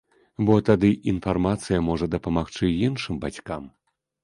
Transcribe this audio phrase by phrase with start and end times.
[0.45, 3.71] Бо тады інфармацыя можа дапамагчы іншым бацькам.